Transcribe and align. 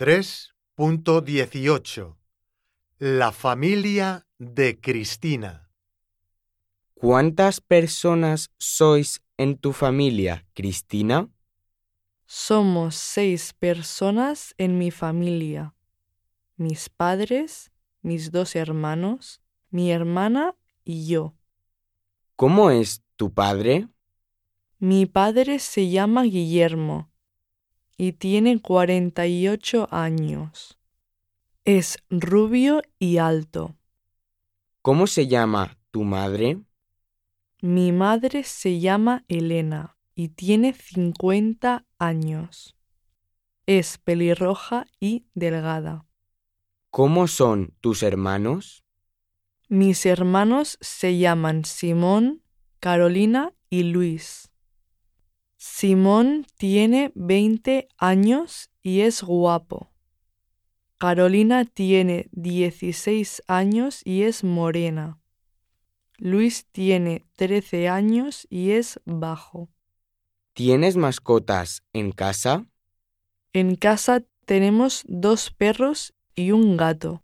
3.18 0.00 2.16
La 3.00 3.32
familia 3.32 4.26
de 4.38 4.80
Cristina. 4.80 5.70
¿Cuántas 6.94 7.60
personas 7.60 8.50
sois 8.56 9.20
en 9.36 9.58
tu 9.58 9.74
familia, 9.74 10.46
Cristina? 10.54 11.28
Somos 12.24 12.94
seis 12.94 13.52
personas 13.52 14.54
en 14.56 14.78
mi 14.78 14.90
familia. 14.90 15.74
Mis 16.56 16.88
padres, 16.88 17.70
mis 18.00 18.30
dos 18.30 18.56
hermanos, 18.56 19.42
mi 19.68 19.92
hermana 19.92 20.56
y 20.82 21.08
yo. 21.08 21.34
¿Cómo 22.36 22.70
es 22.70 23.02
tu 23.16 23.34
padre? 23.34 23.86
Mi 24.78 25.04
padre 25.04 25.58
se 25.58 25.90
llama 25.90 26.22
Guillermo 26.22 27.10
y 28.00 28.12
tiene 28.14 28.62
48 28.62 29.88
años. 29.90 30.78
Es 31.66 31.98
rubio 32.08 32.80
y 32.98 33.18
alto. 33.18 33.76
¿Cómo 34.80 35.06
se 35.06 35.26
llama 35.26 35.76
tu 35.90 36.04
madre? 36.04 36.62
Mi 37.60 37.92
madre 37.92 38.42
se 38.44 38.80
llama 38.80 39.26
Elena 39.28 39.98
y 40.14 40.28
tiene 40.28 40.72
50 40.72 41.84
años. 41.98 42.74
Es 43.66 43.98
pelirroja 43.98 44.86
y 44.98 45.26
delgada. 45.34 46.06
¿Cómo 46.88 47.28
son 47.28 47.74
tus 47.82 48.02
hermanos? 48.02 48.82
Mis 49.68 50.06
hermanos 50.06 50.78
se 50.80 51.18
llaman 51.18 51.66
Simón, 51.66 52.42
Carolina 52.80 53.52
y 53.68 53.82
Luis. 53.82 54.49
Simón 55.62 56.46
tiene 56.56 57.12
20 57.14 57.88
años 57.98 58.70
y 58.80 59.02
es 59.02 59.22
guapo. 59.22 59.92
Carolina 60.96 61.66
tiene 61.66 62.30
16 62.32 63.42
años 63.46 64.00
y 64.06 64.22
es 64.22 64.42
morena. 64.42 65.20
Luis 66.16 66.64
tiene 66.72 67.26
13 67.36 67.90
años 67.90 68.46
y 68.48 68.70
es 68.70 69.00
bajo. 69.04 69.68
¿Tienes 70.54 70.96
mascotas 70.96 71.82
en 71.92 72.12
casa? 72.12 72.64
En 73.52 73.76
casa 73.76 74.22
tenemos 74.46 75.04
dos 75.08 75.50
perros 75.50 76.14
y 76.34 76.52
un 76.52 76.78
gato. 76.78 77.22